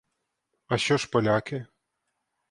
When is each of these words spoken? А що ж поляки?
А 0.67 0.77
що 0.77 0.97
ж 0.97 1.09
поляки? 1.09 1.65